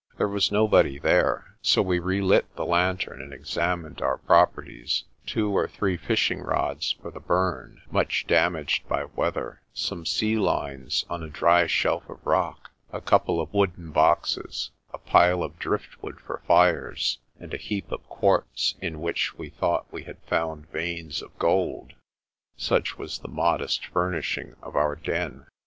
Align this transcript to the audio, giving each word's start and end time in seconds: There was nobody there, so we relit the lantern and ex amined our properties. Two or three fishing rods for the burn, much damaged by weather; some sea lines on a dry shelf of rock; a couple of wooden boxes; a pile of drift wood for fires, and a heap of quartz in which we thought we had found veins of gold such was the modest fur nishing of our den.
There 0.17 0.27
was 0.27 0.51
nobody 0.51 0.97
there, 0.97 1.57
so 1.61 1.83
we 1.83 1.99
relit 1.99 2.55
the 2.55 2.65
lantern 2.65 3.21
and 3.21 3.31
ex 3.31 3.51
amined 3.53 4.01
our 4.01 4.17
properties. 4.17 5.03
Two 5.27 5.55
or 5.55 5.67
three 5.67 5.95
fishing 5.95 6.39
rods 6.41 6.93
for 6.99 7.11
the 7.11 7.19
burn, 7.19 7.83
much 7.91 8.25
damaged 8.25 8.87
by 8.89 9.03
weather; 9.05 9.61
some 9.75 10.07
sea 10.07 10.37
lines 10.39 11.05
on 11.07 11.21
a 11.21 11.29
dry 11.29 11.67
shelf 11.67 12.09
of 12.09 12.25
rock; 12.25 12.71
a 12.91 12.99
couple 12.99 13.39
of 13.39 13.53
wooden 13.53 13.91
boxes; 13.91 14.71
a 14.91 14.97
pile 14.97 15.43
of 15.43 15.59
drift 15.59 16.01
wood 16.01 16.17
for 16.25 16.41
fires, 16.47 17.19
and 17.39 17.53
a 17.53 17.57
heap 17.57 17.91
of 17.91 18.01
quartz 18.09 18.73
in 18.81 19.01
which 19.01 19.37
we 19.37 19.49
thought 19.49 19.85
we 19.93 20.05
had 20.05 20.17
found 20.25 20.67
veins 20.71 21.21
of 21.21 21.37
gold 21.37 21.93
such 22.57 22.97
was 22.97 23.19
the 23.19 23.27
modest 23.27 23.85
fur 23.85 24.11
nishing 24.11 24.55
of 24.63 24.75
our 24.75 24.95
den. 24.95 25.45